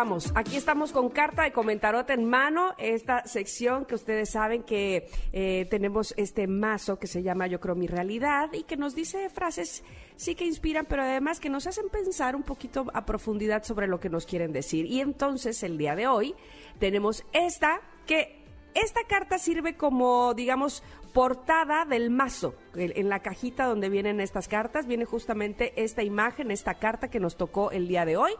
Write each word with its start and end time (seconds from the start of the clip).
estamos, 0.00 0.32
aquí 0.34 0.56
estamos 0.56 0.92
con 0.92 1.10
carta 1.10 1.42
de 1.42 1.52
comentarota 1.52 2.14
en 2.14 2.24
mano, 2.24 2.72
esta 2.78 3.22
sección 3.26 3.84
que 3.84 3.94
ustedes 3.94 4.30
saben 4.30 4.62
que 4.62 5.10
eh, 5.30 5.66
tenemos 5.68 6.14
este 6.16 6.46
mazo 6.46 6.98
que 6.98 7.06
se 7.06 7.22
llama 7.22 7.48
Yo 7.48 7.60
creo 7.60 7.74
mi 7.74 7.86
realidad 7.86 8.48
y 8.54 8.62
que 8.62 8.78
nos 8.78 8.94
dice 8.94 9.28
frases 9.28 9.84
sí 10.16 10.34
que 10.34 10.46
inspiran, 10.46 10.86
pero 10.86 11.02
además 11.02 11.38
que 11.38 11.50
nos 11.50 11.66
hacen 11.66 11.90
pensar 11.90 12.34
un 12.34 12.44
poquito 12.44 12.86
a 12.94 13.04
profundidad 13.04 13.62
sobre 13.62 13.88
lo 13.88 14.00
que 14.00 14.08
nos 14.08 14.24
quieren 14.24 14.52
decir. 14.54 14.86
Y 14.86 15.02
entonces 15.02 15.62
el 15.62 15.76
día 15.76 15.94
de 15.94 16.06
hoy 16.06 16.34
tenemos 16.78 17.22
esta 17.34 17.82
que 18.06 18.42
esta 18.72 19.00
carta 19.06 19.38
sirve 19.38 19.76
como, 19.76 20.32
digamos, 20.32 20.82
portada 21.12 21.84
del 21.84 22.08
mazo. 22.08 22.54
En 22.74 23.10
la 23.10 23.18
cajita 23.18 23.66
donde 23.66 23.90
vienen 23.90 24.18
estas 24.18 24.48
cartas 24.48 24.86
viene 24.86 25.04
justamente 25.04 25.74
esta 25.76 26.02
imagen, 26.02 26.50
esta 26.50 26.76
carta 26.76 27.10
que 27.10 27.20
nos 27.20 27.36
tocó 27.36 27.70
el 27.70 27.86
día 27.86 28.06
de 28.06 28.16
hoy, 28.16 28.32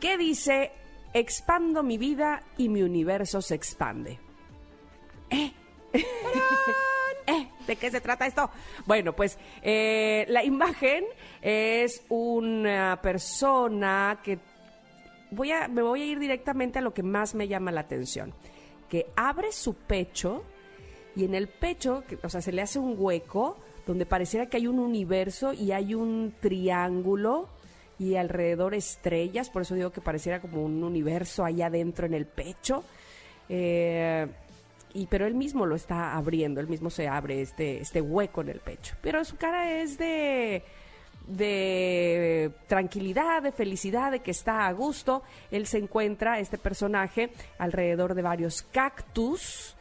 que 0.00 0.16
dice, 0.16 0.72
expando 1.12 1.82
mi 1.82 1.98
vida 1.98 2.42
y 2.56 2.68
mi 2.68 2.82
universo 2.82 3.42
se 3.42 3.54
expande. 3.54 4.18
¿Eh? 5.30 5.52
¿Eh? 7.26 7.48
¿De 7.66 7.76
qué 7.76 7.90
se 7.90 8.00
trata 8.00 8.26
esto? 8.26 8.50
Bueno, 8.86 9.14
pues 9.14 9.38
eh, 9.62 10.24
la 10.28 10.42
imagen 10.42 11.04
es 11.42 12.02
una 12.08 12.98
persona 13.00 14.20
que 14.24 14.38
voy 15.30 15.52
a, 15.52 15.68
me 15.68 15.82
voy 15.82 16.02
a 16.02 16.06
ir 16.06 16.18
directamente 16.18 16.80
a 16.80 16.82
lo 16.82 16.92
que 16.92 17.02
más 17.02 17.34
me 17.34 17.46
llama 17.46 17.70
la 17.70 17.82
atención 17.82 18.34
que 18.90 19.06
abre 19.16 19.52
su 19.52 19.74
pecho 19.74 20.42
y 21.16 21.24
en 21.24 21.34
el 21.34 21.48
pecho, 21.48 22.02
o 22.22 22.28
sea, 22.28 22.42
se 22.42 22.52
le 22.52 22.60
hace 22.60 22.78
un 22.78 22.96
hueco 22.98 23.56
donde 23.86 24.04
pareciera 24.04 24.46
que 24.46 24.58
hay 24.58 24.66
un 24.66 24.78
universo 24.78 25.52
y 25.52 25.72
hay 25.72 25.94
un 25.94 26.34
triángulo 26.40 27.48
y 28.00 28.16
alrededor 28.16 28.74
estrellas, 28.74 29.50
por 29.50 29.62
eso 29.62 29.74
digo 29.74 29.90
que 29.90 30.00
pareciera 30.00 30.40
como 30.40 30.64
un 30.64 30.82
universo 30.82 31.44
allá 31.44 31.66
adentro 31.66 32.06
en 32.06 32.14
el 32.14 32.24
pecho. 32.24 32.82
Eh, 33.48 34.26
y 34.94 35.06
pero 35.06 35.26
él 35.26 35.34
mismo 35.34 35.66
lo 35.66 35.76
está 35.76 36.16
abriendo, 36.16 36.60
él 36.60 36.66
mismo 36.66 36.88
se 36.88 37.06
abre 37.06 37.42
este, 37.42 37.78
este 37.78 38.00
hueco 38.00 38.40
en 38.40 38.48
el 38.48 38.60
pecho. 38.60 38.96
Pero 39.02 39.22
su 39.22 39.36
cara 39.36 39.82
es 39.82 39.98
de 39.98 40.64
de 41.26 42.50
tranquilidad, 42.66 43.42
de 43.42 43.52
felicidad, 43.52 44.10
de 44.10 44.20
que 44.20 44.30
está 44.30 44.66
a 44.66 44.72
gusto. 44.72 45.22
Él 45.50 45.66
se 45.66 45.76
encuentra, 45.76 46.40
este 46.40 46.56
personaje, 46.56 47.30
alrededor 47.58 48.14
de 48.14 48.22
varios 48.22 48.62
cactus 48.62 49.76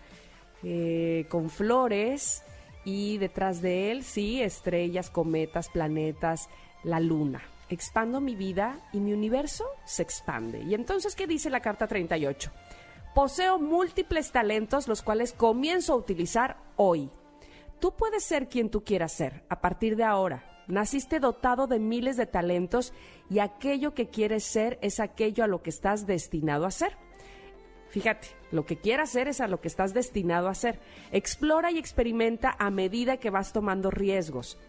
eh, 0.62 1.26
con 1.30 1.50
flores 1.50 2.44
y 2.84 3.18
detrás 3.18 3.62
de 3.62 3.92
él, 3.92 4.04
sí, 4.04 4.42
estrellas, 4.42 5.10
cometas, 5.10 5.70
planetas, 5.70 6.50
la 6.84 7.00
luna. 7.00 7.42
Expando 7.70 8.20
mi 8.20 8.36
vida 8.36 8.80
y 8.92 9.00
mi 9.00 9.14
universo 9.14 9.66
se 9.86 10.04
expande. 10.04 10.62
Y 10.64 10.74
entonces, 10.74 11.16
¿qué 11.16 11.28
dice 11.28 11.50
la 11.50 11.62
carta 11.62 11.88
38? 11.88 12.52
Poseo 13.14 13.60
múltiples 13.60 14.32
talentos 14.32 14.88
los 14.88 15.02
cuales 15.02 15.34
comienzo 15.34 15.94
a 15.94 15.98
utilizar 15.98 16.58
hoy. 16.76 17.10
Tú 17.80 17.96
puedes 17.96 18.24
ser 18.24 18.50
quien 18.50 18.70
tú 18.70 18.84
quieras 18.84 19.14
ser 19.14 19.44
a 19.50 19.62
partir 19.62 19.96
de 19.96 20.04
ahora 20.04 20.50
Naciste 20.70 21.20
dotado 21.20 21.66
de 21.66 21.80
miles 21.80 22.16
de 22.16 22.28
talentos 22.28 22.94
y 23.28 23.40
aquello 23.40 23.96
que 23.96 24.10
quieres 24.10 24.44
ser 24.44 24.78
es 24.84 25.00
aquello 25.00 25.44
a 25.44 25.48
lo 25.48 25.64
que 25.64 25.72
estás 25.72 26.06
destinado 26.06 26.68
a 26.68 26.72
ser. 26.72 26.96
Fíjate, 27.90 28.28
lo 28.52 28.68
que 28.68 28.78
quieras 28.78 29.10
ser 29.10 29.28
es 29.28 29.42
a 29.42 29.48
lo 29.48 29.62
que 29.62 29.68
estás 29.68 29.96
destinado 29.96 30.48
a 30.48 30.54
ser. 30.54 30.80
Explora 31.12 31.72
y 31.72 31.80
experimenta 31.80 32.56
a 32.60 32.70
medida 32.70 33.18
que 33.18 33.32
vas 33.32 33.52
tomando 33.52 33.90
riesgos. 33.90 34.60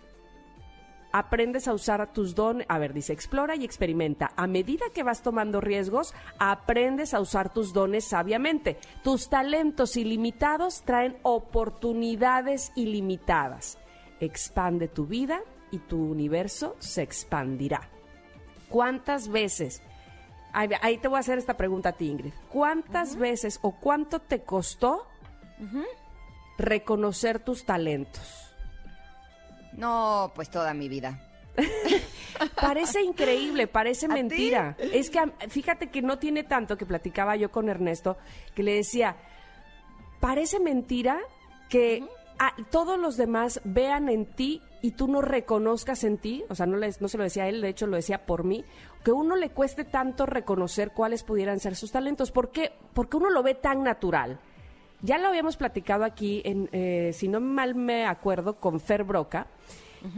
Aprendes 1.12 1.66
a 1.66 1.74
usar 1.74 2.12
tus 2.12 2.34
dones. 2.34 2.66
A 2.68 2.78
ver, 2.78 2.92
dice, 2.92 3.12
explora 3.12 3.56
y 3.56 3.64
experimenta. 3.64 4.32
A 4.36 4.46
medida 4.46 4.86
que 4.94 5.02
vas 5.02 5.22
tomando 5.22 5.60
riesgos, 5.60 6.14
aprendes 6.38 7.14
a 7.14 7.20
usar 7.20 7.52
tus 7.52 7.72
dones 7.72 8.04
sabiamente. 8.04 8.78
Tus 9.02 9.28
talentos 9.28 9.96
ilimitados 9.96 10.82
traen 10.82 11.16
oportunidades 11.22 12.72
ilimitadas. 12.76 13.78
Expande 14.20 14.86
tu 14.86 15.06
vida 15.06 15.40
y 15.70 15.78
tu 15.78 15.98
universo 15.98 16.76
se 16.78 17.02
expandirá. 17.02 17.88
¿Cuántas 18.68 19.28
veces? 19.28 19.82
Ahí, 20.52 20.98
te 20.98 21.08
voy 21.08 21.16
a 21.16 21.20
hacer 21.20 21.38
esta 21.38 21.56
pregunta 21.56 21.90
a 21.90 21.92
ti, 21.92 22.08
Ingrid. 22.08 22.32
¿Cuántas 22.48 23.16
veces 23.16 23.58
o 23.62 23.72
cuánto 23.72 24.20
te 24.20 24.42
costó 24.42 25.06
reconocer 26.58 27.40
tus 27.40 27.64
talentos? 27.64 28.49
No, 29.80 30.30
pues 30.34 30.50
toda 30.50 30.74
mi 30.74 30.88
vida. 30.88 31.26
parece 32.60 33.02
increíble, 33.02 33.66
parece 33.66 34.08
mentira. 34.08 34.76
Es 34.78 35.10
que 35.10 35.20
fíjate 35.48 35.90
que 35.90 36.02
no 36.02 36.18
tiene 36.18 36.44
tanto 36.44 36.76
que 36.76 36.86
platicaba 36.86 37.36
yo 37.36 37.50
con 37.50 37.68
Ernesto, 37.68 38.16
que 38.54 38.62
le 38.62 38.74
decía, 38.74 39.16
parece 40.20 40.60
mentira 40.60 41.18
que 41.68 42.04
todos 42.70 42.98
los 42.98 43.16
demás 43.16 43.60
vean 43.64 44.08
en 44.08 44.26
ti 44.26 44.62
y 44.82 44.92
tú 44.92 45.08
no 45.08 45.20
reconozcas 45.20 46.04
en 46.04 46.18
ti, 46.18 46.44
o 46.48 46.54
sea, 46.54 46.66
no, 46.66 46.76
les, 46.76 47.00
no 47.00 47.08
se 47.08 47.18
lo 47.18 47.24
decía 47.24 47.44
a 47.44 47.48
él, 47.48 47.60
de 47.60 47.68
hecho 47.68 47.86
lo 47.86 47.96
decía 47.96 48.24
por 48.24 48.44
mí, 48.44 48.64
que 49.04 49.12
uno 49.12 49.36
le 49.36 49.50
cueste 49.50 49.84
tanto 49.84 50.26
reconocer 50.26 50.92
cuáles 50.92 51.22
pudieran 51.22 51.60
ser 51.60 51.74
sus 51.74 51.92
talentos. 51.92 52.30
¿Por 52.30 52.50
qué? 52.50 52.72
Porque 52.94 53.16
uno 53.16 53.30
lo 53.30 53.42
ve 53.42 53.54
tan 53.54 53.82
natural. 53.82 54.40
Ya 55.02 55.18
lo 55.18 55.28
habíamos 55.28 55.56
platicado 55.56 56.04
aquí, 56.04 56.42
en, 56.44 56.68
eh, 56.72 57.12
si 57.14 57.28
no 57.28 57.40
mal 57.40 57.74
me 57.74 58.06
acuerdo, 58.06 58.56
con 58.56 58.80
Fer 58.80 59.04
Broca, 59.04 59.46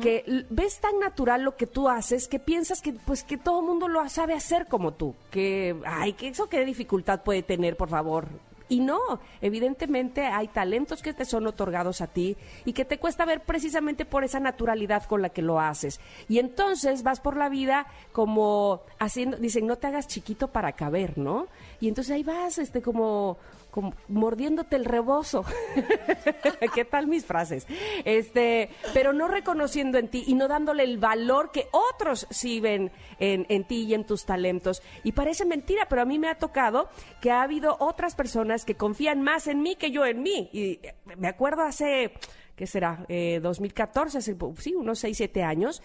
que 0.00 0.46
ves 0.48 0.80
tan 0.80 1.00
natural 1.00 1.42
lo 1.42 1.56
que 1.56 1.66
tú 1.66 1.88
haces 1.88 2.28
que 2.28 2.38
piensas 2.38 2.80
que 2.80 2.92
pues 2.92 3.24
que 3.24 3.36
todo 3.36 3.60
el 3.60 3.66
mundo 3.66 3.88
lo 3.88 4.08
sabe 4.08 4.34
hacer 4.34 4.66
como 4.66 4.92
tú. 4.92 5.14
Que, 5.30 5.76
ay, 5.84 6.12
que 6.12 6.28
eso 6.28 6.48
qué 6.48 6.64
dificultad 6.64 7.22
puede 7.22 7.42
tener, 7.42 7.76
por 7.76 7.88
favor. 7.88 8.28
Y 8.68 8.80
no, 8.80 9.20
evidentemente 9.42 10.24
hay 10.24 10.48
talentos 10.48 11.02
que 11.02 11.12
te 11.12 11.26
son 11.26 11.46
otorgados 11.46 12.00
a 12.00 12.06
ti 12.06 12.38
y 12.64 12.72
que 12.72 12.86
te 12.86 12.98
cuesta 12.98 13.26
ver 13.26 13.42
precisamente 13.42 14.06
por 14.06 14.24
esa 14.24 14.40
naturalidad 14.40 15.04
con 15.04 15.20
la 15.20 15.28
que 15.28 15.42
lo 15.42 15.60
haces. 15.60 16.00
Y 16.26 16.38
entonces 16.38 17.02
vas 17.02 17.20
por 17.20 17.36
la 17.36 17.50
vida 17.50 17.86
como 18.12 18.80
haciendo, 18.98 19.36
dicen, 19.36 19.66
no 19.66 19.76
te 19.76 19.88
hagas 19.88 20.08
chiquito 20.08 20.48
para 20.48 20.72
caber, 20.72 21.18
¿no? 21.18 21.48
Y 21.80 21.88
entonces 21.88 22.14
ahí 22.14 22.22
vas, 22.22 22.56
este, 22.56 22.80
como 22.80 23.36
como 23.72 23.94
mordiéndote 24.08 24.76
el 24.76 24.84
rebozo. 24.84 25.44
¿Qué 26.74 26.84
tal 26.84 27.06
mis 27.06 27.24
frases? 27.24 27.66
Este, 28.04 28.68
pero 28.92 29.14
no 29.14 29.28
reconociendo 29.28 29.96
en 29.96 30.08
ti 30.08 30.24
y 30.26 30.34
no 30.34 30.46
dándole 30.46 30.84
el 30.84 30.98
valor 30.98 31.50
que 31.50 31.68
otros 31.72 32.26
sí 32.30 32.60
ven 32.60 32.92
en, 33.18 33.46
en, 33.48 33.64
ti 33.64 33.84
y 33.84 33.94
en 33.94 34.04
tus 34.04 34.26
talentos. 34.26 34.82
Y 35.04 35.12
parece 35.12 35.46
mentira, 35.46 35.86
pero 35.88 36.02
a 36.02 36.04
mí 36.04 36.18
me 36.18 36.28
ha 36.28 36.38
tocado 36.38 36.90
que 37.22 37.30
ha 37.30 37.42
habido 37.42 37.78
otras 37.80 38.14
personas 38.14 38.66
que 38.66 38.74
confían 38.74 39.22
más 39.22 39.46
en 39.46 39.62
mí 39.62 39.74
que 39.74 39.90
yo 39.90 40.04
en 40.04 40.22
mí. 40.22 40.50
Y 40.52 40.78
me 41.16 41.28
acuerdo 41.28 41.62
hace, 41.62 42.12
¿qué 42.54 42.66
será? 42.66 43.06
2014, 43.08 44.18
eh, 44.18 44.18
hace, 44.18 44.36
sí, 44.58 44.74
unos 44.74 44.98
6, 44.98 45.16
7 45.16 45.42
años 45.42 45.82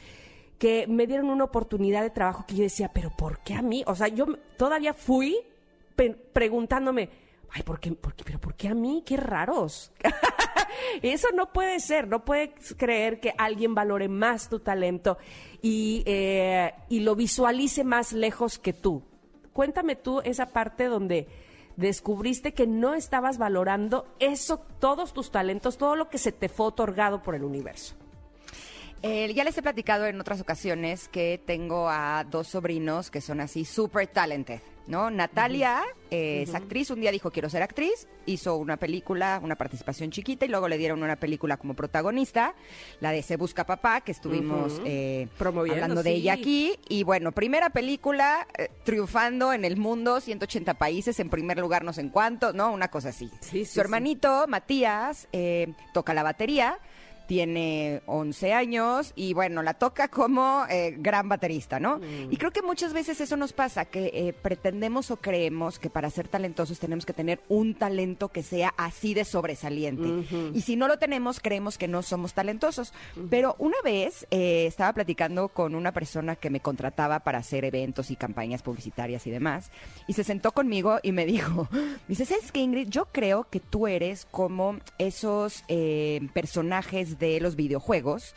que 0.59 0.87
me 0.87 1.07
dieron 1.07 1.29
una 1.29 1.45
oportunidad 1.45 2.01
de 2.01 2.09
trabajo 2.09 2.43
que 2.45 2.55
yo 2.55 2.63
decía, 2.63 2.91
pero 2.93 3.11
¿por 3.11 3.39
qué 3.39 3.53
a 3.53 3.61
mí? 3.61 3.83
O 3.87 3.95
sea, 3.95 4.09
yo 4.09 4.25
todavía 4.57 4.93
fui 4.93 5.37
preguntándome, 6.33 7.09
ay, 7.51 7.63
¿por 7.63 7.79
qué, 7.79 7.95
pero 8.23 8.39
¿por 8.39 8.55
qué 8.55 8.67
a 8.69 8.73
mí? 8.73 9.03
Qué 9.05 9.17
raros. 9.17 9.91
Eso 11.01 11.27
no 11.33 11.51
puede 11.51 11.79
ser, 11.79 12.07
no 12.07 12.23
puedes 12.25 12.75
creer 12.77 13.19
que 13.19 13.33
alguien 13.37 13.73
valore 13.75 14.07
más 14.07 14.49
tu 14.49 14.59
talento 14.59 15.17
y, 15.61 16.03
eh, 16.05 16.73
y 16.89 16.99
lo 17.01 17.15
visualice 17.15 17.83
más 17.83 18.13
lejos 18.13 18.59
que 18.59 18.73
tú. 18.73 19.03
Cuéntame 19.53 19.95
tú 19.95 20.21
esa 20.21 20.47
parte 20.47 20.85
donde 20.85 21.27
descubriste 21.77 22.53
que 22.53 22.67
no 22.67 22.93
estabas 22.95 23.37
valorando 23.37 24.07
eso, 24.19 24.59
todos 24.79 25.13
tus 25.13 25.31
talentos, 25.31 25.77
todo 25.77 25.95
lo 25.95 26.09
que 26.09 26.17
se 26.17 26.31
te 26.31 26.49
fue 26.49 26.67
otorgado 26.67 27.21
por 27.23 27.35
el 27.35 27.43
universo. 27.43 27.95
Eh, 29.03 29.31
ya 29.33 29.43
les 29.43 29.57
he 29.57 29.61
platicado 29.61 30.07
en 30.07 30.19
otras 30.19 30.41
ocasiones 30.41 31.07
que 31.07 31.41
tengo 31.45 31.87
a 31.87 32.25
dos 32.29 32.47
sobrinos 32.47 33.11
que 33.11 33.21
son 33.21 33.39
así 33.39 33.63
super 33.63 34.07
talented, 34.07 34.59
¿no? 34.87 35.11
Natalia 35.11 35.83
eh, 36.09 36.43
es 36.43 36.55
actriz, 36.55 36.89
un 36.89 37.01
día 37.01 37.11
dijo 37.11 37.31
quiero 37.31 37.49
ser 37.49 37.61
actriz, 37.61 38.07
hizo 38.25 38.55
una 38.57 38.77
película, 38.77 39.39
una 39.43 39.55
participación 39.55 40.11
chiquita 40.11 40.45
y 40.45 40.49
luego 40.49 40.67
le 40.67 40.77
dieron 40.77 41.03
una 41.03 41.17
película 41.17 41.57
como 41.57 41.75
protagonista, 41.75 42.55
la 42.99 43.11
de 43.11 43.21
Se 43.21 43.37
Busca 43.37 43.65
Papá, 43.65 44.01
que 44.01 44.11
estuvimos 44.11 44.81
eh, 44.85 45.27
hablando 45.39 46.03
de 46.03 46.11
ella 46.11 46.33
aquí. 46.33 46.79
Y 46.87 47.03
bueno, 47.03 47.31
primera 47.31 47.69
película 47.69 48.47
triunfando 48.83 49.53
en 49.53 49.65
el 49.65 49.77
mundo, 49.77 50.21
180 50.21 50.75
países, 50.75 51.19
en 51.19 51.29
primer 51.29 51.59
lugar 51.59 51.83
no 51.83 51.93
sé 51.93 52.01
en 52.01 52.09
cuánto, 52.09 52.53
¿no? 52.53 52.71
Una 52.71 52.87
cosa 52.89 53.09
así. 53.09 53.29
Su 53.65 53.81
hermanito, 53.81 54.45
Matías, 54.47 55.27
toca 55.93 56.13
la 56.13 56.23
batería 56.23 56.79
tiene 57.27 58.01
11 58.05 58.53
años 58.53 59.13
y 59.15 59.33
bueno, 59.33 59.61
la 59.61 59.75
toca 59.75 60.07
como 60.07 60.65
eh, 60.69 60.95
gran 60.97 61.29
baterista, 61.29 61.79
¿no? 61.79 61.99
Mm. 61.99 62.31
Y 62.31 62.37
creo 62.37 62.51
que 62.51 62.61
muchas 62.61 62.93
veces 62.93 63.21
eso 63.21 63.37
nos 63.37 63.53
pasa, 63.53 63.85
que 63.85 64.11
eh, 64.13 64.33
pretendemos 64.33 65.11
o 65.11 65.17
creemos 65.17 65.77
que 65.77 65.89
para 65.89 66.09
ser 66.09 66.27
talentosos 66.27 66.79
tenemos 66.79 67.05
que 67.05 67.13
tener 67.13 67.41
un 67.49 67.75
talento 67.75 68.29
que 68.29 68.43
sea 68.43 68.73
así 68.77 69.13
de 69.13 69.25
sobresaliente. 69.25 70.07
Y 70.53 70.61
si 70.61 70.75
no 70.75 70.87
lo 70.87 70.97
tenemos, 70.97 71.39
creemos 71.39 71.77
que 71.77 71.87
no 71.87 72.01
somos 72.01 72.33
talentosos. 72.33 72.93
Pero 73.29 73.55
una 73.59 73.77
vez 73.83 74.25
eh, 74.31 74.65
estaba 74.65 74.93
platicando 74.93 75.49
con 75.49 75.75
una 75.75 75.91
persona 75.91 76.35
que 76.35 76.49
me 76.49 76.61
contrataba 76.61 77.19
para 77.19 77.39
hacer 77.39 77.65
eventos 77.65 78.09
y 78.09 78.15
campañas 78.15 78.63
publicitarias 78.63 79.27
y 79.27 79.31
demás, 79.31 79.71
y 80.07 80.13
se 80.13 80.23
sentó 80.23 80.51
conmigo 80.53 80.99
y 81.03 81.11
me 81.11 81.25
dijo, 81.25 81.67
dice, 82.07 82.25
¿sabes 82.25 82.51
qué, 82.51 82.61
Ingrid? 82.61 82.89
Yo 82.89 83.07
creo 83.11 83.47
que 83.49 83.59
tú 83.59 83.87
eres 83.87 84.25
como 84.31 84.77
esos 84.97 85.63
eh, 85.67 86.19
de 87.19 87.39
los 87.39 87.55
videojuegos 87.55 88.35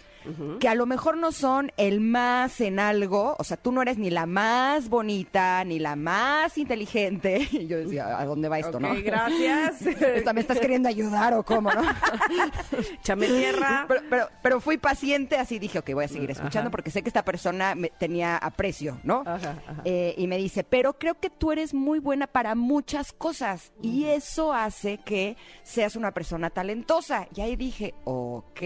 que 0.59 0.69
a 0.69 0.75
lo 0.75 0.85
mejor 0.85 1.17
no 1.17 1.33
son 1.33 1.73
el 1.79 1.99
más 2.03 2.61
en 2.61 2.79
algo, 2.79 3.37
o 3.39 3.43
sea, 3.45 3.57
tú 3.57 3.73
no 3.73 3.81
eres 3.81 3.97
ni 3.97 4.11
la 4.11 4.27
más 4.27 4.91
bonita, 4.91 5.65
ni 5.65 5.79
la 5.79 5.97
más 5.97 6.59
inteligente. 6.59 7.49
Y 7.53 7.67
yo 7.67 7.79
decía, 7.79 8.19
¿a 8.21 8.27
dónde 8.27 8.51
va 8.51 8.59
esto, 8.59 8.77
Ok, 8.77 8.83
no? 8.83 8.95
gracias. 9.03 9.81
Esta- 9.87 10.35
¿Me 10.35 10.43
estás 10.43 10.61
queriendo 10.61 10.91
ayudar 10.91 11.33
o 11.33 11.43
cómo, 11.43 11.73
no? 11.73 11.81
Chame 13.03 13.29
tierra. 13.29 13.87
Pero, 13.89 14.01
pero, 14.11 14.29
pero 14.43 14.61
fui 14.61 14.77
paciente, 14.77 15.37
así 15.39 15.59
dije, 15.59 15.79
ok, 15.79 15.91
voy 15.95 16.05
a 16.05 16.09
seguir 16.09 16.31
escuchando 16.31 16.69
Ajá. 16.69 16.71
porque 16.71 16.91
sé 16.91 17.01
que 17.03 17.09
esta 17.09 17.25
persona 17.25 17.75
me- 17.75 17.89
tenía 17.89 18.37
aprecio, 18.37 19.01
¿no? 19.03 19.23
Ajá, 19.25 19.57
ajá. 19.67 19.83
Eh, 19.87 20.15
y 20.19 20.27
me 20.27 20.37
dice, 20.37 20.65
pero 20.65 20.99
creo 20.99 21.15
que 21.19 21.31
tú 21.31 21.51
eres 21.53 21.73
muy 21.73 21.99
buena 21.99 22.27
para 22.27 22.55
muchas 22.55 23.13
cosas 23.15 23.73
y 23.81 24.05
eso 24.05 24.53
hace 24.53 24.99
que 24.99 25.39
seas 25.63 25.97
una 25.97 26.13
persona 26.13 26.51
talentosa. 26.51 27.27
Y 27.35 27.41
ahí 27.41 27.57
dije, 27.57 27.95
ok, 28.05 28.61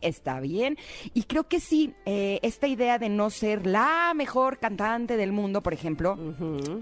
está 0.00 0.40
bien. 0.40 0.76
Y 1.14 1.24
creo 1.24 1.44
que 1.48 1.60
sí, 1.60 1.94
eh, 2.06 2.38
esta 2.42 2.66
idea 2.66 2.98
de 2.98 3.08
no 3.08 3.30
ser 3.30 3.66
la 3.66 4.12
mejor 4.14 4.58
cantante 4.58 5.16
del 5.16 5.32
mundo, 5.32 5.62
por 5.62 5.72
ejemplo, 5.72 6.16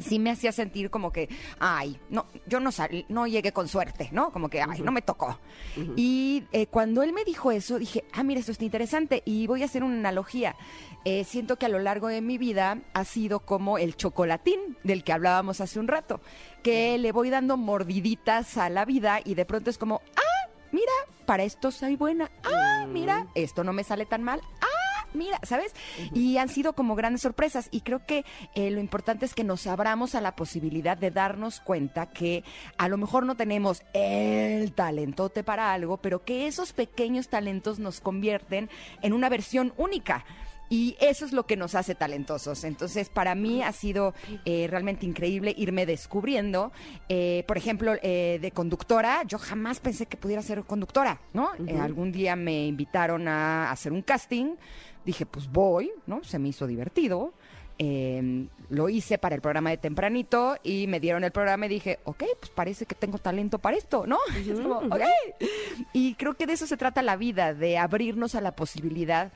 sí 0.01 0.19
me 0.19 0.31
hacía 0.31 0.53
sentir 0.53 0.91
como 0.91 1.13
que, 1.13 1.29
ay, 1.59 1.99
no, 2.11 2.27
yo 2.47 2.61
no 2.61 2.73
sal- 2.73 3.05
no 3.09 3.27
llegué 3.27 3.53
con 3.53 3.69
suerte, 3.69 4.09
¿no? 4.13 4.31
Como 4.33 4.49
que, 4.49 4.61
ay, 4.63 4.81
no 4.83 4.93
me 4.93 5.03
tocó. 5.03 5.39
Y 5.97 6.45
eh, 6.53 6.67
cuando 6.67 7.03
él 7.03 7.13
me 7.13 7.25
dijo 7.25 7.53
eso, 7.53 7.79
dije, 7.79 8.05
ah, 8.13 8.23
mira, 8.23 8.41
esto 8.41 8.53
está 8.53 8.65
interesante 8.65 9.23
y 9.25 9.47
voy 9.47 9.63
a 9.63 9.67
hacer 9.67 9.83
una 9.85 9.97
analogía. 9.97 10.57
Eh, 11.05 11.25
siento 11.25 11.57
que 11.57 11.67
a 11.67 11.71
lo 11.71 11.79
largo 11.79 12.09
de 12.09 12.21
mi 12.21 12.37
vida 12.37 12.79
ha 12.93 13.05
sido 13.05 13.41
como 13.41 13.79
el 13.79 13.97
chocolatín 13.97 14.77
del 14.85 15.03
que 15.03 15.13
hablábamos 15.13 15.61
hace 15.63 15.79
un 15.81 15.89
rato, 15.89 16.21
que 16.63 16.99
le 16.99 17.13
voy 17.13 17.31
dando 17.31 17.57
mordiditas 17.57 18.59
a 18.59 18.69
la 18.69 18.85
vida 18.85 19.21
y 19.25 19.35
de 19.35 19.47
pronto 19.47 19.71
es 19.71 19.79
como, 19.79 20.03
ah, 20.17 20.30
para 21.31 21.45
esto 21.45 21.71
soy 21.71 21.95
buena, 21.95 22.29
ah, 22.43 22.87
mira, 22.89 23.29
esto 23.37 23.63
no 23.63 23.73
me 23.73 23.85
sale 23.85 24.05
tan 24.05 24.25
mal, 24.25 24.41
ah, 24.63 25.07
mira, 25.15 25.39
¿sabes? 25.45 25.73
Y 26.13 26.39
han 26.39 26.49
sido 26.49 26.73
como 26.73 26.97
grandes 26.97 27.23
sorpresas. 27.23 27.69
Y 27.71 27.83
creo 27.83 28.05
que 28.05 28.25
eh, 28.57 28.69
lo 28.73 28.81
importante 28.81 29.27
es 29.27 29.35
que 29.35 29.45
nos 29.45 29.69
abramos 29.69 30.17
a 30.17 30.21
la 30.21 30.35
posibilidad 30.35 30.97
de 30.97 31.13
darnos 31.13 31.61
cuenta 31.61 32.07
que 32.07 32.43
a 32.79 32.89
lo 32.89 32.97
mejor 32.97 33.27
no 33.27 33.37
tenemos 33.37 33.85
el 33.93 34.73
talentote 34.73 35.45
para 35.45 35.73
algo, 35.73 35.99
pero 35.99 36.25
que 36.25 36.49
esos 36.49 36.73
pequeños 36.73 37.29
talentos 37.29 37.79
nos 37.79 38.01
convierten 38.01 38.69
en 39.01 39.13
una 39.13 39.29
versión 39.29 39.73
única. 39.77 40.25
Y 40.71 40.97
eso 41.01 41.25
es 41.25 41.33
lo 41.33 41.47
que 41.47 41.57
nos 41.57 41.75
hace 41.75 41.97
talentosos. 41.97 42.63
Entonces, 42.63 43.09
para 43.09 43.35
mí 43.35 43.61
ha 43.63 43.73
sido 43.73 44.15
eh, 44.45 44.69
realmente 44.71 45.05
increíble 45.05 45.53
irme 45.59 45.85
descubriendo. 45.85 46.71
Eh, 47.09 47.43
por 47.49 47.59
ejemplo, 47.59 47.95
eh, 48.03 48.39
de 48.41 48.53
conductora, 48.53 49.25
yo 49.25 49.39
jamás 49.39 49.81
pensé 49.81 50.07
que 50.07 50.17
pudiera 50.17 50.43
ser 50.43 50.63
conductora, 50.63 51.21
¿no? 51.33 51.51
Eh, 51.67 51.77
algún 51.77 52.13
día 52.13 52.37
me 52.37 52.67
invitaron 52.69 53.27
a 53.27 53.73
hacer 53.73 53.93
un 53.93 54.03
casting. 54.03 54.55
Dije, 55.05 55.27
pues 55.27 55.51
voy, 55.51 55.91
¿no? 56.07 56.23
Se 56.23 56.39
me 56.39 56.49
hizo 56.51 56.69
divertido. 56.69 57.35
Eh, 57.83 58.47
lo 58.69 58.91
hice 58.91 59.17
para 59.19 59.35
el 59.35 59.41
programa 59.41 59.71
de 59.71 59.79
tempranito 59.79 60.57
y 60.63 60.87
me 60.87 61.01
dieron 61.01 61.25
el 61.25 61.33
programa 61.33 61.65
y 61.67 61.71
dije, 61.71 61.99
ok, 62.05 62.25
pues 62.39 62.53
parece 62.55 62.85
que 62.87 62.95
tengo 62.95 63.19
talento 63.19 63.59
para 63.59 63.77
esto, 63.77 64.07
¿no? 64.07 64.19
Es 64.37 64.61
como, 64.61 64.77
ok. 64.77 65.01
Y 65.95 66.15
creo 66.15 66.35
que 66.35 66.47
de 66.47 66.53
eso 66.53 66.67
se 66.67 66.77
trata 66.77 67.03
la 67.03 67.17
vida, 67.17 67.55
de 67.55 67.79
abrirnos 67.79 68.37
a 68.37 68.41
la 68.41 68.55
posibilidad 68.55 69.33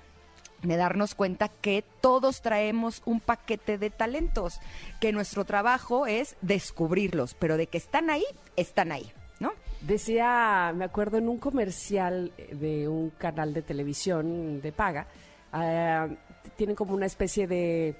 de 0.62 0.76
darnos 0.76 1.14
cuenta 1.14 1.48
que 1.48 1.84
todos 2.00 2.40
traemos 2.40 3.02
un 3.04 3.20
paquete 3.20 3.78
de 3.78 3.90
talentos, 3.90 4.60
que 5.00 5.12
nuestro 5.12 5.44
trabajo 5.44 6.06
es 6.06 6.36
descubrirlos, 6.40 7.34
pero 7.34 7.56
de 7.56 7.66
que 7.66 7.78
están 7.78 8.10
ahí, 8.10 8.24
están 8.56 8.92
ahí, 8.92 9.12
¿no? 9.40 9.52
Decía, 9.82 10.72
me 10.74 10.86
acuerdo 10.86 11.18
en 11.18 11.28
un 11.28 11.38
comercial 11.38 12.32
de 12.52 12.88
un 12.88 13.10
canal 13.10 13.52
de 13.52 13.62
televisión 13.62 14.60
de 14.62 14.72
paga, 14.72 15.06
ah, 15.52 16.08
tienen 16.56 16.76
como 16.76 16.94
una 16.94 17.06
especie 17.06 17.46
de, 17.46 17.94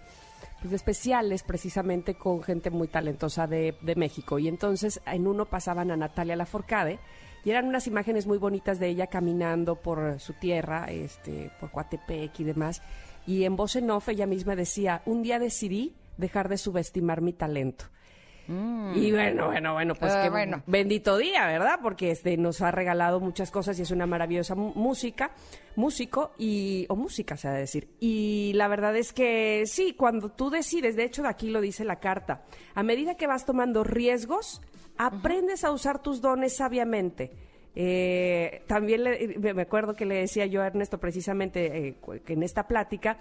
pues, 0.61 0.71
de 0.71 0.77
especiales 0.77 1.43
precisamente 1.43 2.15
con 2.15 2.43
gente 2.43 2.71
muy 2.71 2.89
talentosa 2.89 3.47
de, 3.47 3.77
de 3.83 3.95
México. 3.97 4.39
Y 4.39 4.49
entonces 4.49 5.01
en 5.07 5.27
uno 5.27 5.45
pasaban 5.45 5.91
a 5.91 5.97
Natalia 5.97 6.37
Laforcade 6.37 6.99
y 7.45 7.51
eran 7.51 7.67
unas 7.67 7.87
imágenes 7.87 8.27
muy 8.27 8.39
bonitas 8.39 8.79
de 8.79 8.89
ella 8.89 9.07
caminando 9.07 9.77
por 9.77 10.19
su 10.21 10.33
tierra, 10.35 10.87
este, 10.91 11.51
por 11.61 11.71
Coatepec 11.71 12.41
y 12.41 12.45
demás. 12.45 12.83
Y 13.27 13.45
en 13.45 13.57
voz 13.57 13.77
en 13.77 13.91
off 13.91 14.09
ella 14.09 14.27
misma 14.27 14.57
decía, 14.57 15.03
un 15.07 15.23
día 15.23 15.39
decidí 15.39 15.95
dejar 16.17 16.49
de 16.49 16.59
subestimar 16.59 17.21
mi 17.21 17.33
talento. 17.33 17.87
Y 18.47 19.11
bueno, 19.11 19.47
bueno, 19.47 19.73
bueno, 19.73 19.95
pues 19.95 20.13
qué 20.17 20.29
bueno. 20.29 20.63
bendito 20.67 21.17
día, 21.17 21.47
¿verdad? 21.47 21.79
Porque 21.83 22.11
este 22.11 22.37
nos 22.37 22.61
ha 22.61 22.71
regalado 22.71 23.19
muchas 23.19 23.51
cosas 23.51 23.79
y 23.79 23.83
es 23.83 23.91
una 23.91 24.07
maravillosa 24.07 24.55
música, 24.55 25.31
músico 25.77 26.33
y 26.37 26.85
o 26.91 26.97
música 26.97 27.39
se 27.39 27.49
ha 27.49 27.53
de 27.53 27.61
decir. 27.61 27.89
Y 28.01 28.53
la 28.55 28.69
verdad 28.69 28.95
es 28.97 29.15
que 29.15 29.63
sí, 29.65 29.95
cuando 29.95 30.29
tú 30.29 30.51
decides, 30.51 30.95
de 30.95 31.05
hecho 31.05 31.23
de 31.23 31.29
aquí 31.29 31.49
lo 31.49 31.63
dice 31.63 31.85
la 31.85 32.01
carta, 32.01 32.43
a 32.75 32.83
medida 32.83 33.15
que 33.15 33.27
vas 33.27 33.47
tomando 33.47 33.83
riesgos, 33.83 34.61
aprendes 34.97 35.65
a 35.65 35.71
usar 35.73 36.01
tus 36.03 36.21
dones 36.21 36.57
sabiamente. 36.57 37.31
Eh, 37.77 38.63
también 38.69 39.03
le- 39.03 39.37
me 39.39 39.53
me 39.55 39.63
acuerdo 39.63 39.95
que 39.95 40.05
le 40.07 40.15
decía 40.17 40.47
yo 40.47 40.63
a 40.63 40.67
Ernesto 40.69 40.99
precisamente 40.99 41.89
eh, 41.89 41.97
que 42.25 42.35
en 42.35 42.45
esta 42.45 42.69
plática 42.69 43.17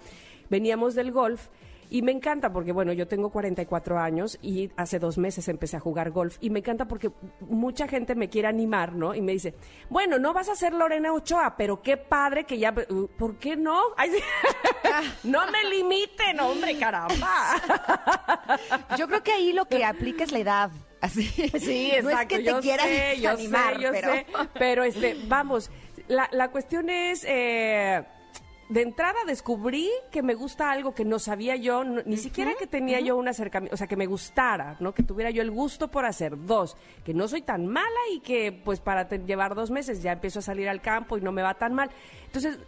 veníamos 0.48 0.94
del 0.94 1.10
golf 1.10 1.48
y 1.90 2.02
me 2.02 2.12
encanta 2.12 2.52
porque, 2.52 2.72
bueno, 2.72 2.92
yo 2.92 3.06
tengo 3.06 3.30
44 3.30 3.98
años 3.98 4.38
y 4.42 4.70
hace 4.76 4.98
dos 4.98 5.18
meses 5.18 5.48
empecé 5.48 5.76
a 5.76 5.80
jugar 5.80 6.12
golf 6.12 6.38
y 6.40 6.50
me 6.50 6.60
encanta 6.60 6.86
porque 6.86 7.10
mucha 7.40 7.86
gente 7.88 8.14
me 8.14 8.28
quiere 8.30 8.48
animar, 8.48 8.94
¿no? 8.94 9.14
Y 9.14 9.20
me 9.20 9.32
dice, 9.32 9.54
bueno, 9.90 10.18
no 10.18 10.32
vas 10.32 10.48
a 10.48 10.54
ser 10.56 10.72
Lorena 10.72 11.12
Ochoa, 11.12 11.56
pero 11.56 11.82
qué 11.82 11.96
padre 11.96 12.44
que 12.44 12.58
ya... 12.58 12.72
¿Por 12.72 13.36
qué 13.38 13.56
no? 13.56 13.80
Ay, 13.96 14.10
no 15.24 15.40
me 15.50 15.68
limiten, 15.68 16.40
hombre, 16.40 16.78
caramba. 16.78 17.56
Yo 18.96 19.06
creo 19.06 19.22
que 19.22 19.32
ahí 19.32 19.52
lo 19.52 19.66
que 19.66 19.84
aplica 19.84 20.24
es 20.24 20.32
la 20.32 20.38
edad. 20.38 20.70
Así. 21.04 21.24
Sí, 21.58 21.92
No 22.02 22.10
es 22.10 22.14
exacto. 22.14 22.28
que 22.28 22.38
te 22.38 23.20
yo 23.20 23.30
animar, 23.30 23.76
pero... 23.78 24.12
sé. 24.12 24.26
Pero, 24.58 24.84
este, 24.84 25.16
vamos, 25.26 25.70
la, 26.08 26.28
la 26.32 26.50
cuestión 26.50 26.88
es... 26.90 27.24
eh, 27.26 28.02
de 28.70 28.80
entrada 28.80 29.18
descubrí 29.26 29.90
que 30.10 30.22
me 30.22 30.32
gusta 30.34 30.70
algo 30.70 30.94
que 30.94 31.04
no 31.04 31.18
sabía 31.18 31.54
yo, 31.54 31.84
no- 31.84 32.00
ni 32.06 32.16
siquiera 32.16 32.54
que 32.58 32.66
tenía 32.66 32.98
yo 32.98 33.14
un 33.18 33.28
acercamiento, 33.28 33.74
o 33.74 33.76
sea, 33.76 33.86
que 33.86 33.94
me 33.94 34.06
gustara, 34.06 34.76
¿no? 34.80 34.94
Que 34.94 35.02
tuviera 35.02 35.28
yo 35.30 35.42
el 35.42 35.50
gusto 35.50 35.88
por 35.88 36.06
hacer. 36.06 36.32
Dos, 36.46 36.74
que 37.04 37.12
no 37.12 37.28
soy 37.28 37.42
tan 37.42 37.66
mala 37.66 38.00
y 38.10 38.20
que 38.20 38.52
pues 38.52 38.80
para 38.80 39.06
llevar 39.10 39.54
dos 39.54 39.70
meses 39.70 40.02
ya 40.02 40.12
empiezo 40.12 40.38
a 40.38 40.42
salir 40.42 40.66
al 40.70 40.80
campo 40.80 41.18
y 41.18 41.20
no 41.20 41.30
me 41.30 41.42
va 41.42 41.52
tan 41.54 41.74
mal. 41.74 41.90
Entonces, 42.24 42.58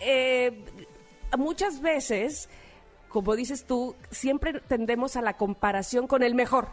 eh, 0.00 0.64
muchas 1.38 1.80
veces, 1.82 2.48
como 3.08 3.36
dices 3.36 3.64
tú, 3.64 3.94
siempre 4.10 4.60
tendemos 4.66 5.14
a 5.16 5.22
la 5.22 5.36
comparación 5.36 6.08
con 6.08 6.24
el 6.24 6.34
mejor, 6.34 6.68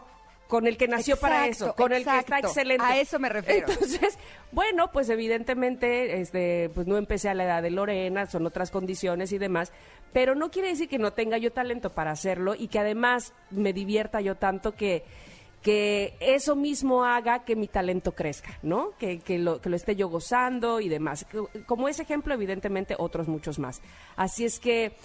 con 0.47 0.67
el 0.67 0.77
que 0.77 0.87
nació 0.87 1.17
para 1.17 1.47
eso, 1.47 1.73
con 1.75 1.91
el 1.91 2.03
que 2.03 2.17
está 2.17 2.39
excelente. 2.39 2.85
A 2.85 2.99
eso 2.99 3.19
me 3.19 3.29
refiero. 3.29 3.67
Entonces, 3.67 4.17
bueno, 4.51 4.91
pues 4.91 5.09
evidentemente, 5.09 6.21
este, 6.21 6.69
pues 6.73 6.87
no 6.87 6.97
empecé 6.97 7.29
a 7.29 7.33
la 7.33 7.45
edad 7.45 7.63
de 7.63 7.71
Lorena, 7.71 8.25
son 8.27 8.45
otras 8.45 8.71
condiciones 8.71 9.31
y 9.31 9.37
demás, 9.37 9.71
pero 10.13 10.35
no 10.35 10.51
quiere 10.51 10.69
decir 10.69 10.87
que 10.87 10.99
no 10.99 11.13
tenga 11.13 11.37
yo 11.37 11.51
talento 11.51 11.89
para 11.89 12.11
hacerlo 12.11 12.55
y 12.55 12.67
que 12.67 12.79
además 12.79 13.33
me 13.49 13.73
divierta 13.73 14.21
yo 14.21 14.35
tanto 14.35 14.75
que 14.75 15.03
que 15.65 16.13
eso 16.19 16.55
mismo 16.55 17.05
haga 17.05 17.43
que 17.43 17.55
mi 17.55 17.67
talento 17.67 18.11
crezca, 18.11 18.59
¿no? 18.61 18.91
Que, 18.99 19.17
que 19.17 19.39
lo, 19.39 19.59
que 19.61 19.71
lo 19.71 19.75
esté 19.75 19.95
yo 19.95 20.09
gozando 20.09 20.79
y 20.79 20.89
demás. 20.89 21.25
Como 21.65 21.89
ese 21.89 22.03
ejemplo, 22.03 22.35
evidentemente, 22.35 22.93
otros 22.99 23.27
muchos 23.27 23.57
más. 23.57 23.81
Así 24.15 24.45
es 24.45 24.59
que 24.59 24.95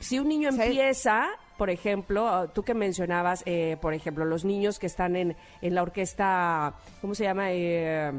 si 0.00 0.18
un 0.18 0.28
niño 0.28 0.50
empieza, 0.50 1.30
por 1.56 1.70
ejemplo, 1.70 2.28
ah, 2.28 2.48
tú 2.52 2.62
que 2.62 2.74
mencionabas, 2.74 3.42
eh, 3.46 3.76
por 3.80 3.94
ejemplo, 3.94 4.24
los 4.24 4.44
niños 4.44 4.78
que 4.78 4.86
están 4.86 5.16
en, 5.16 5.36
en 5.60 5.74
la 5.74 5.82
orquesta, 5.82 6.74
¿cómo 7.00 7.14
se 7.14 7.24
llama? 7.24 7.52
Eh, 7.52 8.12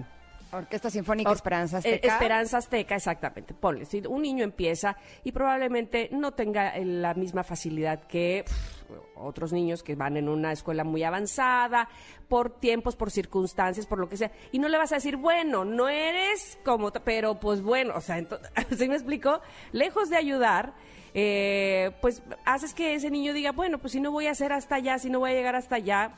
Orquesta 0.54 0.90
Sinfónica 0.90 1.30
Or- 1.30 1.36
Esperanza 1.36 1.78
eh, 1.78 1.80
Azteca. 1.80 2.14
Esperanza 2.14 2.58
Azteca, 2.58 2.96
exactamente. 2.96 3.54
Ponle, 3.54 3.86
si 3.86 4.06
un 4.08 4.22
niño 4.22 4.44
empieza 4.44 4.96
y 5.24 5.32
probablemente 5.32 6.10
no 6.12 6.34
tenga 6.34 6.76
eh, 6.76 6.86
la 6.86 7.14
misma 7.14 7.44
facilidad 7.44 8.04
que 8.04 8.46
otros 9.16 9.54
niños 9.54 9.84
que 9.84 9.96
van 9.96 10.18
en 10.18 10.30
una 10.30 10.52
escuela 10.52 10.84
muy 10.84 11.04
avanzada, 11.04 11.90
por 12.28 12.60
tiempos, 12.60 12.96
por 12.96 13.12
circunstancias, 13.12 13.86
por 13.86 14.00
lo 14.00 14.10
que 14.10 14.18
sea, 14.18 14.32
y 14.52 14.60
no 14.60 14.68
le 14.68 14.78
vas 14.78 14.92
a 14.92 14.96
decir, 14.96 15.18
bueno, 15.18 15.66
no 15.66 15.90
eres 15.90 16.58
como, 16.64 16.92
pero 16.92 17.40
pues 17.40 17.62
bueno, 17.62 17.94
o 17.96 18.02
sea, 18.02 18.18
entonces, 18.18 18.50
¿sí 18.78 18.88
me 18.88 18.96
explico? 18.96 19.42
Lejos 19.72 20.10
de 20.10 20.18
ayudar, 20.18 20.74
eh, 21.14 21.92
pues 22.02 22.24
haces 22.46 22.74
que 22.74 22.96
ese 22.96 23.10
niño 23.12 23.34
diga, 23.34 23.52
bueno, 23.52 23.78
pues 23.80 23.94
si 23.94 24.02
no 24.02 24.12
voy 24.12 24.28
a 24.28 24.32
hacer 24.32 24.52
hasta 24.52 24.76
allá, 24.76 24.98
si 25.00 25.10
no 25.10 25.20
voy 25.20 25.32
a 25.32 25.34
llegar 25.34 25.56
hasta 25.56 25.76
allá, 25.76 26.14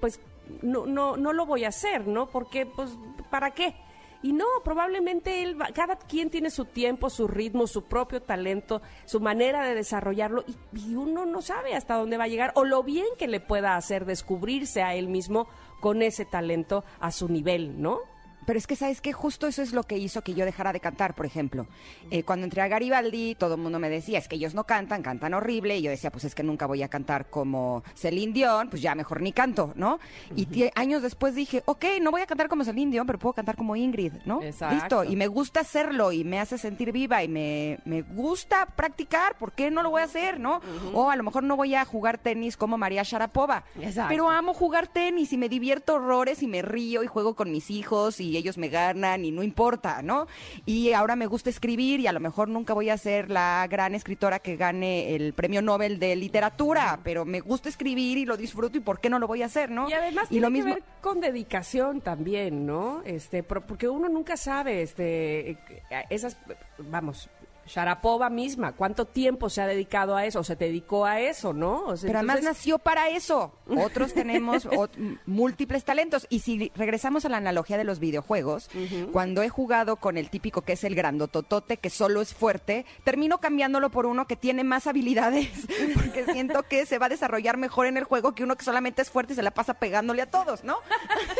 pues 0.00 0.20
no, 0.62 0.86
no, 0.86 1.16
no 1.16 1.32
lo 1.32 1.46
voy 1.46 1.64
a 1.64 1.68
hacer, 1.68 2.06
¿no? 2.06 2.28
Porque, 2.28 2.66
pues, 2.66 2.96
¿para 3.30 3.52
qué? 3.52 3.74
Y 4.22 4.32
no, 4.34 4.44
probablemente 4.62 5.42
él 5.42 5.56
cada 5.74 5.96
quien 5.96 6.28
tiene 6.28 6.50
su 6.50 6.66
tiempo, 6.66 7.08
su 7.08 7.26
ritmo, 7.26 7.66
su 7.66 7.84
propio 7.84 8.20
talento, 8.20 8.82
su 9.06 9.18
manera 9.18 9.64
de 9.64 9.74
desarrollarlo 9.74 10.44
y, 10.46 10.56
y, 10.78 10.94
uno 10.94 11.24
no 11.24 11.40
sabe 11.40 11.74
hasta 11.74 11.94
dónde 11.94 12.18
va 12.18 12.24
a 12.24 12.28
llegar 12.28 12.52
o 12.54 12.64
lo 12.64 12.82
bien 12.82 13.06
que 13.18 13.28
le 13.28 13.40
pueda 13.40 13.76
hacer 13.76 14.04
descubrirse 14.04 14.82
a 14.82 14.94
él 14.94 15.08
mismo 15.08 15.48
con 15.80 16.02
ese 16.02 16.26
talento 16.26 16.84
a 17.00 17.12
su 17.12 17.30
nivel, 17.30 17.80
¿no? 17.80 18.00
Pero 18.46 18.58
es 18.58 18.66
que, 18.66 18.76
¿sabes 18.76 19.00
qué? 19.00 19.12
Justo 19.12 19.46
eso 19.46 19.62
es 19.62 19.72
lo 19.72 19.84
que 19.84 19.98
hizo 19.98 20.22
que 20.22 20.34
yo 20.34 20.44
dejara 20.44 20.72
de 20.72 20.80
cantar, 20.80 21.14
por 21.14 21.26
ejemplo. 21.26 21.66
Eh, 22.10 22.22
cuando 22.22 22.44
entré 22.44 22.62
a 22.62 22.68
Garibaldi, 22.68 23.34
todo 23.34 23.54
el 23.54 23.60
mundo 23.60 23.78
me 23.78 23.90
decía, 23.90 24.18
es 24.18 24.28
que 24.28 24.36
ellos 24.36 24.54
no 24.54 24.64
cantan, 24.64 25.02
cantan 25.02 25.34
horrible. 25.34 25.78
Y 25.78 25.82
yo 25.82 25.90
decía, 25.90 26.10
pues 26.10 26.24
es 26.24 26.34
que 26.34 26.42
nunca 26.42 26.66
voy 26.66 26.82
a 26.82 26.88
cantar 26.88 27.30
como 27.30 27.82
Celine 27.94 28.32
Dion, 28.32 28.70
pues 28.70 28.82
ya 28.82 28.94
mejor 28.94 29.20
ni 29.20 29.32
canto, 29.32 29.72
¿no? 29.76 29.98
Y 30.34 30.70
años 30.74 31.02
después 31.02 31.34
dije, 31.34 31.62
ok, 31.66 31.84
no 32.00 32.10
voy 32.10 32.22
a 32.22 32.26
cantar 32.26 32.48
como 32.48 32.64
Celine 32.64 32.90
Dion, 32.92 33.06
pero 33.06 33.18
puedo 33.18 33.34
cantar 33.34 33.56
como 33.56 33.76
Ingrid, 33.76 34.12
¿no? 34.24 34.40
Listo. 34.40 35.04
Y 35.04 35.16
me 35.16 35.26
gusta 35.26 35.60
hacerlo 35.60 36.12
y 36.12 36.24
me 36.24 36.40
hace 36.40 36.58
sentir 36.58 36.92
viva 36.92 37.22
y 37.22 37.28
me, 37.28 37.78
me 37.84 38.02
gusta 38.02 38.66
practicar, 38.66 39.36
¿por 39.38 39.52
qué 39.52 39.70
no 39.70 39.82
lo 39.82 39.90
voy 39.90 40.02
a 40.02 40.04
hacer, 40.04 40.40
no? 40.40 40.60
O 40.94 41.10
a 41.10 41.16
lo 41.16 41.22
mejor 41.22 41.42
no 41.42 41.56
voy 41.56 41.74
a 41.74 41.84
jugar 41.84 42.18
tenis 42.18 42.56
como 42.56 42.78
María 42.78 43.02
Sharapova. 43.02 43.64
Pero 44.08 44.28
amo 44.30 44.54
jugar 44.54 44.88
tenis 44.88 45.32
y 45.32 45.36
me 45.38 45.48
divierto 45.48 45.94
horrores 45.94 46.42
y 46.42 46.46
me 46.46 46.62
río 46.62 47.02
y 47.02 47.06
juego 47.06 47.34
con 47.34 47.50
mis 47.50 47.70
hijos 47.70 48.20
y 48.20 48.29
ellos 48.36 48.58
me 48.58 48.68
ganan 48.68 49.24
y 49.24 49.30
no 49.30 49.42
importa, 49.42 50.02
¿no? 50.02 50.26
Y 50.66 50.92
ahora 50.92 51.16
me 51.16 51.26
gusta 51.26 51.50
escribir 51.50 52.00
y 52.00 52.06
a 52.06 52.12
lo 52.12 52.20
mejor 52.20 52.48
nunca 52.48 52.74
voy 52.74 52.90
a 52.90 52.98
ser 52.98 53.30
la 53.30 53.66
gran 53.70 53.94
escritora 53.94 54.38
que 54.38 54.56
gane 54.56 55.14
el 55.14 55.32
premio 55.32 55.62
Nobel 55.62 55.98
de 55.98 56.16
literatura, 56.16 57.00
pero 57.02 57.24
me 57.24 57.40
gusta 57.40 57.68
escribir 57.68 58.18
y 58.18 58.26
lo 58.26 58.36
disfruto 58.36 58.78
y 58.78 58.80
por 58.80 59.00
qué 59.00 59.10
no 59.10 59.18
lo 59.18 59.26
voy 59.26 59.42
a 59.42 59.46
hacer, 59.46 59.70
¿no? 59.70 59.88
Y 59.88 59.92
además 59.92 60.28
tiene 60.28 60.46
lo 60.46 60.50
mismo... 60.50 60.74
que 60.74 60.80
ver 60.80 60.84
con 61.00 61.20
dedicación 61.20 62.00
también, 62.00 62.66
¿no? 62.66 63.02
Este, 63.04 63.42
porque 63.42 63.88
uno 63.88 64.08
nunca 64.08 64.36
sabe, 64.36 64.82
este, 64.82 65.58
esas, 66.10 66.36
vamos, 66.78 67.28
Sharapova 67.70 68.30
misma, 68.30 68.72
¿cuánto 68.72 69.04
tiempo 69.04 69.48
se 69.48 69.62
ha 69.62 69.66
dedicado 69.66 70.16
a 70.16 70.24
eso? 70.26 70.40
¿O 70.40 70.44
se 70.44 70.56
dedicó 70.56 71.06
a 71.06 71.20
eso, 71.20 71.52
no? 71.52 71.94
Pero 72.00 72.18
además 72.18 72.42
nació 72.42 72.80
para 72.80 73.10
eso. 73.10 73.52
Otros 73.68 74.12
tenemos 74.12 74.68
múltiples 75.26 75.84
talentos. 75.84 76.26
Y 76.30 76.40
si 76.40 76.72
regresamos 76.74 77.24
a 77.24 77.28
la 77.28 77.36
analogía 77.36 77.78
de 77.78 77.84
los 77.84 78.00
videojuegos, 78.00 78.68
cuando 79.12 79.42
he 79.42 79.48
jugado 79.48 79.96
con 79.96 80.18
el 80.18 80.30
típico 80.30 80.62
que 80.62 80.72
es 80.72 80.82
el 80.82 80.96
grandototote, 80.96 81.76
que 81.76 81.90
solo 81.90 82.20
es 82.20 82.34
fuerte, 82.34 82.86
termino 83.04 83.38
cambiándolo 83.38 83.90
por 83.90 84.06
uno 84.06 84.26
que 84.26 84.34
tiene 84.34 84.64
más 84.64 84.88
habilidades, 84.88 85.48
porque 85.94 86.24
siento 86.24 86.64
que 86.64 86.86
se 86.86 86.98
va 86.98 87.06
a 87.06 87.10
desarrollar 87.10 87.56
mejor 87.56 87.86
en 87.86 87.96
el 87.96 88.04
juego 88.04 88.34
que 88.34 88.42
uno 88.42 88.56
que 88.56 88.64
solamente 88.64 89.02
es 89.02 89.10
fuerte 89.10 89.34
y 89.34 89.36
se 89.36 89.42
la 89.42 89.52
pasa 89.52 89.74
pegándole 89.74 90.22
a 90.22 90.26
todos, 90.26 90.64
¿no? 90.64 90.78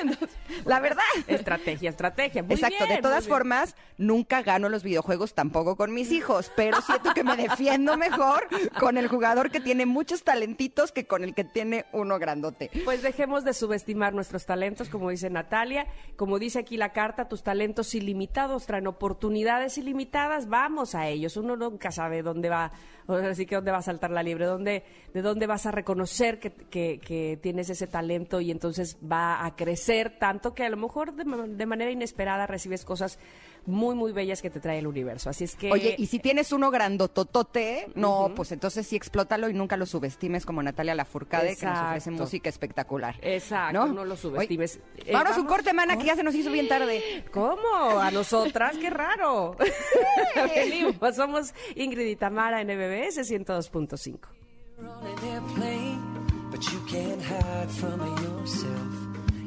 la 0.64 0.78
verdad. 0.78 1.02
Estrategia, 1.26 1.90
estrategia. 1.90 2.44
Muy 2.44 2.54
Exacto. 2.54 2.86
de 2.86 2.98
todas 2.98 3.26
formas, 3.26 3.74
nunca 3.98 4.42
gano 4.42 4.68
los 4.68 4.84
videojuegos 4.84 5.34
tampoco 5.34 5.74
con 5.76 5.92
mis 5.92 6.12
hijos 6.12 6.19
hijos, 6.20 6.52
pero 6.54 6.80
siento 6.82 7.14
que 7.14 7.24
me 7.24 7.36
defiendo 7.36 7.96
mejor 7.96 8.46
con 8.78 8.98
el 8.98 9.08
jugador 9.08 9.50
que 9.50 9.60
tiene 9.60 9.86
muchos 9.86 10.22
talentitos 10.22 10.92
que 10.92 11.06
con 11.06 11.24
el 11.24 11.34
que 11.34 11.44
tiene 11.44 11.86
uno 11.92 12.18
grandote. 12.18 12.70
Pues 12.84 13.02
dejemos 13.02 13.44
de 13.44 13.54
subestimar 13.54 14.12
nuestros 14.12 14.44
talentos, 14.46 14.88
como 14.88 15.10
dice 15.10 15.30
Natalia. 15.30 15.86
Como 16.16 16.38
dice 16.38 16.58
aquí 16.58 16.76
la 16.76 16.92
carta, 16.92 17.28
tus 17.28 17.42
talentos 17.42 17.94
ilimitados 17.94 18.66
traen 18.66 18.86
oportunidades 18.86 19.78
ilimitadas. 19.78 20.48
Vamos 20.48 20.94
a 20.94 21.08
ellos. 21.08 21.36
Uno 21.36 21.56
nunca 21.56 21.90
sabe 21.90 22.22
dónde 22.22 22.50
va, 22.50 22.72
así 23.08 23.46
que 23.46 23.54
dónde 23.54 23.70
va 23.70 23.78
a 23.78 23.82
saltar 23.82 24.10
la 24.10 24.22
libre, 24.22 24.44
dónde, 24.44 24.84
de 25.12 25.22
dónde 25.22 25.46
vas 25.46 25.66
a 25.66 25.70
reconocer 25.70 26.38
que, 26.38 27.38
tienes 27.40 27.70
ese 27.70 27.86
talento 27.86 28.40
y 28.40 28.50
entonces 28.50 28.98
va 29.00 29.44
a 29.44 29.56
crecer 29.56 30.18
tanto 30.18 30.54
que 30.54 30.64
a 30.64 30.68
lo 30.68 30.76
mejor 30.76 31.14
de 31.14 31.66
manera 31.66 31.90
inesperada 31.90 32.46
recibes 32.46 32.84
cosas 32.84 33.18
muy, 33.66 33.94
muy 33.94 34.12
bellas 34.12 34.42
que 34.42 34.50
te 34.50 34.60
trae 34.60 34.78
el 34.78 34.86
universo. 34.86 35.30
Así 35.30 35.44
es 35.44 35.56
que. 35.56 35.70
Oye, 35.70 35.94
y 35.98 36.06
si 36.06 36.18
tienes 36.18 36.52
uno 36.52 36.70
grandototote, 36.70 37.88
no, 37.94 38.32
pues 38.34 38.52
entonces 38.52 38.86
sí 38.86 38.96
explótalo 38.96 39.48
y 39.48 39.54
nunca 39.54 39.76
lo 39.76 39.86
subestimes 39.86 40.46
como 40.46 40.62
Natalia 40.62 40.94
Lafourcade, 40.94 41.56
que 41.56 41.66
nos 41.66 41.78
ofrece 41.78 42.10
música 42.10 42.48
espectaula. 42.48 43.14
Exacto, 43.22 43.86
no, 43.86 44.04
lo 44.04 44.16
subestimes. 44.16 44.80
Eh, 44.96 45.14
a 45.14 45.38
un 45.38 45.46
corte, 45.46 45.72
mana, 45.72 45.96
que 45.96 46.04
ya 46.04 46.16
se 46.16 46.22
nos 46.22 46.34
hizo 46.34 46.50
bien 46.50 46.68
tarde. 46.68 47.24
¿Cómo? 47.32 47.98
¿A 48.00 48.10
nosotras? 48.10 48.76
¡Qué 48.78 48.90
raro! 48.90 49.56
Venimos, 50.54 51.16
somos 51.16 51.54
Ingrid 51.76 52.06
y 52.06 52.16
Tamara 52.16 52.60
en 52.60 52.68
MBS 52.68 53.18
102.5. 53.18 54.18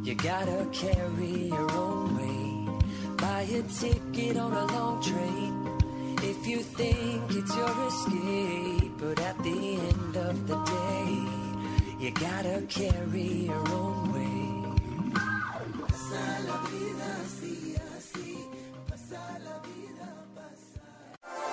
You 0.04 0.16
gotta 0.16 0.68
carry 0.74 1.48
your 1.48 1.72
own. 1.72 2.03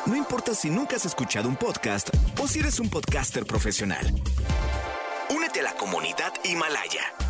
No 0.07 0.17
importa 0.17 0.55
si 0.55 0.71
nunca 0.71 0.97
has 0.97 1.05
escuchado 1.05 1.49
un 1.49 1.55
podcast 1.55 2.11
o 2.43 2.49
si 2.49 2.59
eres 2.59 2.81
un 2.81 2.91
podcaster 2.91 3.47
profesional. 3.47 4.13
Únete 5.31 5.61
a 5.61 5.63
la 5.63 5.75
comunidad 5.75 6.33
Himalaya. 6.43 7.30